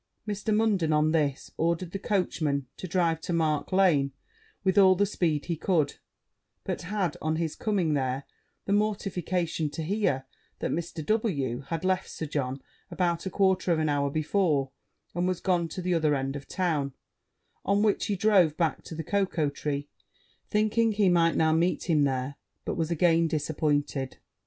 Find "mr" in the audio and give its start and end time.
0.27-0.51, 10.71-11.05